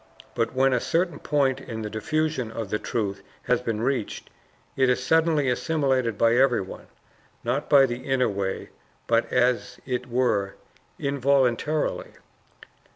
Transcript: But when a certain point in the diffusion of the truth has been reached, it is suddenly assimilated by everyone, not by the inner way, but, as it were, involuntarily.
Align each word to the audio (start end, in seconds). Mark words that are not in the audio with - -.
But 0.33 0.55
when 0.55 0.73
a 0.73 0.79
certain 0.79 1.19
point 1.19 1.61
in 1.61 1.83
the 1.83 1.89
diffusion 1.91 2.51
of 2.51 2.71
the 2.71 2.79
truth 2.79 3.21
has 3.43 3.61
been 3.61 3.83
reached, 3.83 4.31
it 4.75 4.89
is 4.89 5.03
suddenly 5.03 5.47
assimilated 5.47 6.17
by 6.17 6.35
everyone, 6.37 6.87
not 7.43 7.69
by 7.69 7.85
the 7.85 7.99
inner 8.03 8.27
way, 8.27 8.69
but, 9.05 9.31
as 9.31 9.79
it 9.85 10.07
were, 10.07 10.55
involuntarily. 10.97 12.13